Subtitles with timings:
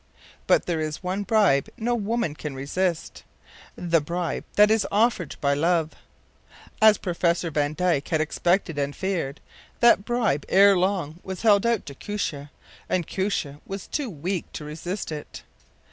[0.47, 3.23] But there is one bribe no woman can resist
[3.75, 5.91] the bribe that is offered by love.
[6.81, 9.39] As Professor van Dijck had expected and feared,
[9.79, 12.49] that bribe ere long was held out to Koosje,
[12.89, 15.43] and Koosje was too weak to resist it.